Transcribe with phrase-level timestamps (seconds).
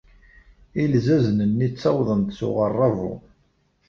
[0.83, 3.13] Ilzazen-nni ttawḍen-d s uɣerrabu.